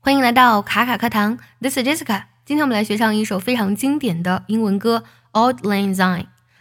[0.00, 2.22] 欢迎来到卡卡课堂，This is Jessica。
[2.46, 5.02] 今天我们来学唱一首非常经典的英文歌
[5.38, 6.20] 《Old Lang Syne》。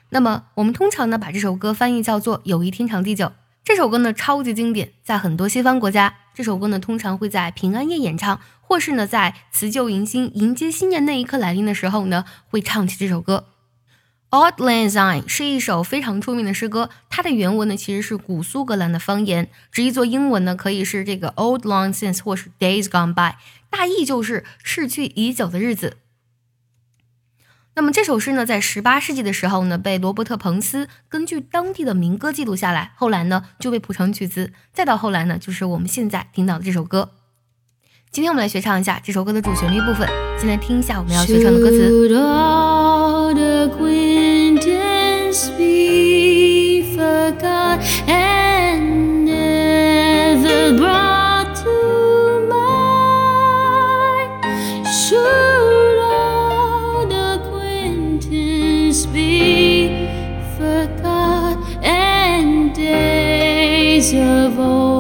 [0.10, 3.28] 那么我们通常呢把这首歌翻译叫做《友谊天长地久》。
[3.64, 13.46] 这首歌呢超级经典，在很多西方国家，这首歌呢通常会在平安夜演唱，或是呢在辞旧迎新、迎接新年那一刻来临的时候呢会唱起这首歌。
[14.30, 23.36] Old Lang Syne 是一首非常出名的诗歌，它的原文呢其实是古苏格兰的方言，直译作英文呢可以是这个 Old Long Since 或是 Days Gone By，
[23.70, 25.96] 大意就是逝去已久的日子。
[27.76, 37.12] 那么这首诗呢，在十八世纪的时候呢，被罗伯特彭斯根据当地的民歌记录下来，后来呢就被谱成曲子，再到后来呢就是我们现在听到的这首歌。
[38.12, 40.06] 今天我们来学唱一下这首歌的主旋律部分，
[40.38, 42.10] 先来听一下我们要学唱的歌词。
[64.14, 64.97] Of old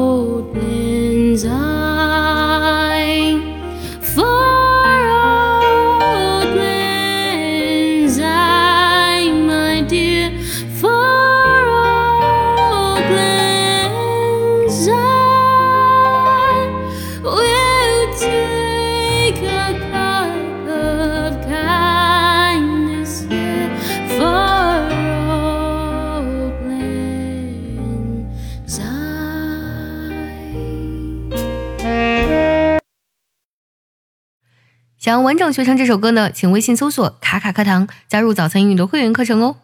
[34.97, 39.57] 想要完整学唱这首歌呢，请微信搜索“卡卡课堂”，加入早餐英语的会员课程哦。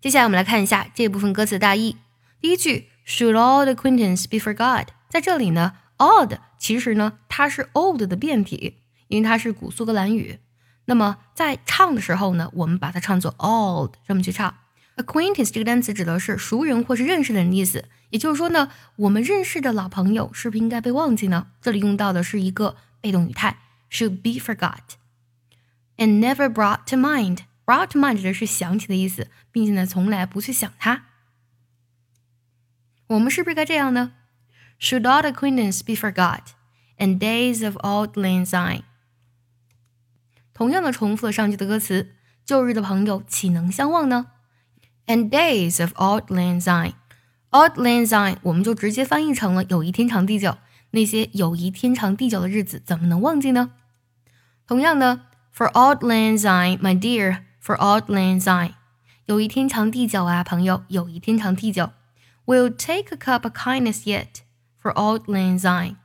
[0.00, 1.96] 接下来我们来看一下这部分歌词的大意。
[2.40, 4.88] 第一句，Should all the acquaintance be forgot？
[5.08, 10.40] 在这里呢，old 其实呢它是 old 的变体，因为它是古苏格兰语。
[10.86, 14.52] 那么在唱的时候呢，我们把它唱作 old，这么去唱。
[14.96, 17.84] acquaintance 这个单词指的是熟人或是认识的人的意思。
[18.10, 21.46] 也就是说呢，我们认识的老朋友是不是应该被忘记呢？
[21.62, 23.58] 这里用到的是一个被动语态。
[23.91, 24.95] should be forgot
[25.97, 27.39] and never brought to mind.
[27.65, 31.03] Brought to mind 指的是想起的意思，并且呢，从来不去想它。
[33.07, 34.13] 我们是不是该这样呢？
[34.79, 36.53] Should old acquaintance be forgot
[36.97, 38.83] and days of old lang syne？
[40.53, 44.27] 同样的重复了上句的歌词，旧日的朋友岂能相忘呢？
[45.07, 50.57] And days of old lang syne。Old lang syne 我们就直接翻译成了友谊天长地久。
[50.91, 53.73] 那些友谊天长地久的日子，怎么能忘记呢？
[54.72, 55.20] 同样的
[55.54, 58.72] ，For old lang syne, my dear, for old lang syne，
[59.26, 61.90] 友谊天长地久啊，朋友，友谊天长地久。
[62.46, 64.40] We'll take a cup of kindness yet,
[64.82, 65.96] for old lang syne。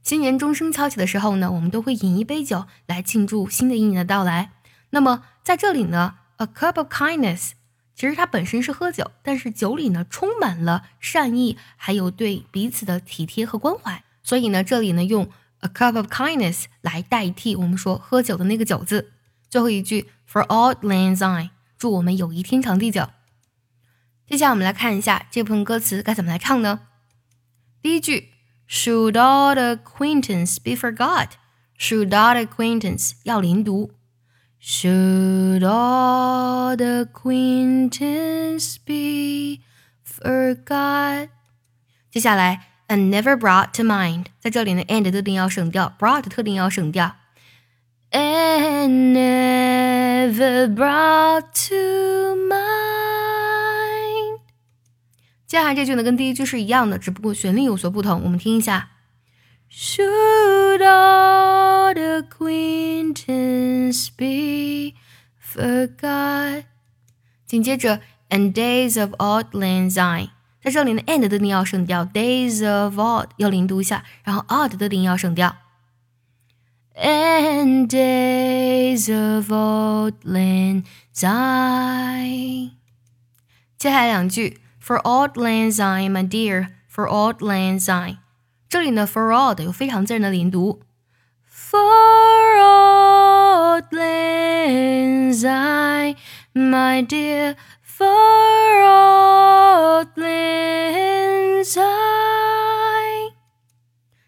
[0.00, 4.52] 新年钟声敲起的时候呢，我们都会饮一杯酒来庆祝新的一年的到来。
[4.90, 7.54] 那么在这里呢，a cup of kindness，
[7.96, 14.04] 其实它本身是喝酒，但是酒里呢充满了善意，还有对彼此的体贴和关怀。
[14.22, 15.28] 所以呢，这里呢用。
[15.64, 19.12] A cup of kindness 来代替我们说喝酒的那个酒字。
[19.48, 23.08] 最后一句 for old lang syne，祝我们友谊天长地久。
[24.26, 26.80] 接下来我们来看一下这部分歌词该怎么来唱呢？
[27.82, 28.30] 第一句
[28.68, 31.32] Should all the acquaintance be forgot?
[31.78, 33.92] Should old acquaintance 要连读。
[34.60, 39.62] Should old acquaintance be
[40.04, 41.28] forgot？
[42.10, 47.15] 接下来 and never brought to mind，在这里呢，and 特定要省掉，brought 特定要省掉。
[48.11, 54.39] And never brought to mind。
[55.45, 58.23] 接下来这句呢，跟第一句是一样的，只不过旋律有所不同。
[58.23, 58.89] 我们听一下。
[59.71, 64.95] Should old acquaintance be
[65.39, 66.63] forgot？
[67.45, 70.29] 紧接着，and days of old lang syne。
[70.63, 75.55] 在这里呢，and 的音要省掉，days of old 要连读一下，然后 odd 的音要省掉。
[76.95, 80.83] And days of old lang
[81.13, 82.71] syne。
[83.77, 88.17] 接下来两句，For old lang syne, my dear, for old lang syne。
[88.67, 90.81] 这里呢，for old 有非常自然的连读，
[91.49, 91.79] For
[92.59, 93.22] old
[93.91, 96.15] lang syne,
[96.53, 98.07] my dear。For
[98.85, 103.33] old lang syne。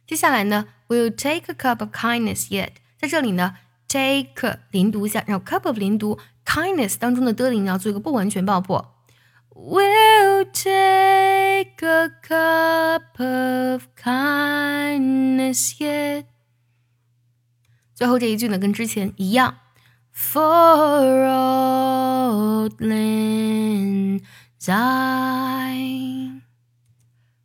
[0.06, 2.72] 接下来呢，We'll take a cup of kindness yet。
[3.00, 3.56] 在这里呢，
[3.88, 8.94] take 连读一下，然后 cup of 连读，kindness 当中的的音要做一个不完全爆破。
[9.56, 16.26] We'll take a cup of kindness yet。
[17.97, 19.57] 最后这一句呢，跟之前一样。
[20.15, 24.21] For old landside。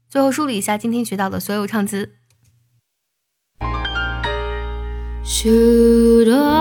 [0.09, 2.15] 最后梳理一下今天学到的所有唱词。
[5.23, 6.60] Should I?